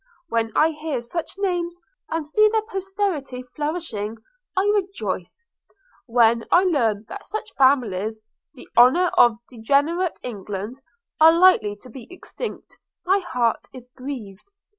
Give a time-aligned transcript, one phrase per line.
[0.29, 4.17] When I hear such names, and see their posterity flourishing,
[4.57, 5.45] I rejoice–
[6.07, 8.19] When I learn that such families,
[8.55, 10.81] the honour of degenerate England,
[11.19, 14.51] are likely to be extinct, my heart is grieved.